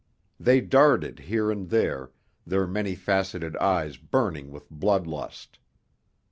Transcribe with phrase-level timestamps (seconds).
[0.39, 2.09] They darted here and there,
[2.43, 5.59] their many faceted eyes burning with blood lust.